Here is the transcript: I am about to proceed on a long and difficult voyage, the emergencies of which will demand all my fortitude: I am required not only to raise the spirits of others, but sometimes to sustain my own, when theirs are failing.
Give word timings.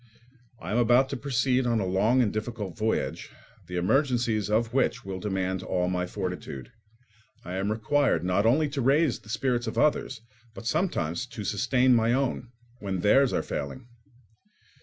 I 0.59 0.71
am 0.71 0.79
about 0.79 1.09
to 1.09 1.15
proceed 1.15 1.67
on 1.67 1.79
a 1.79 1.85
long 1.85 2.23
and 2.23 2.33
difficult 2.33 2.75
voyage, 2.75 3.29
the 3.67 3.75
emergencies 3.77 4.49
of 4.49 4.73
which 4.73 5.05
will 5.05 5.19
demand 5.19 5.61
all 5.61 5.89
my 5.89 6.07
fortitude: 6.07 6.71
I 7.45 7.53
am 7.57 7.69
required 7.71 8.23
not 8.23 8.43
only 8.47 8.67
to 8.69 8.81
raise 8.81 9.19
the 9.19 9.29
spirits 9.29 9.67
of 9.67 9.77
others, 9.77 10.21
but 10.55 10.65
sometimes 10.65 11.27
to 11.27 11.43
sustain 11.43 11.93
my 11.93 12.13
own, 12.13 12.49
when 12.79 13.01
theirs 13.01 13.31
are 13.31 13.43
failing. 13.43 13.89